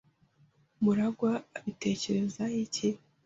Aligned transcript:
Murangwa 0.83 1.31
abitekerezaho 1.57 2.49
iki? 2.65 2.87